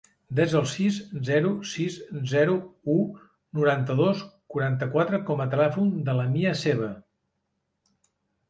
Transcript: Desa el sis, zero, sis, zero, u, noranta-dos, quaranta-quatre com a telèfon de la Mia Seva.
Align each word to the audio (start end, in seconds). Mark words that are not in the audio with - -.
Desa 0.37 0.55
el 0.59 0.63
sis, 0.69 0.95
zero, 1.27 1.51
sis, 1.71 1.97
zero, 2.31 2.55
u, 2.95 2.97
noranta-dos, 3.59 4.25
quaranta-quatre 4.55 5.23
com 5.29 5.45
a 5.47 5.51
telèfon 5.55 5.93
de 6.09 6.17
la 6.21 6.27
Mia 6.35 6.57
Seva. 6.67 6.91